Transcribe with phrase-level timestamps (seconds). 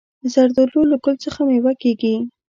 [0.33, 2.15] زردالو له ګل څخه مېوه کېږي.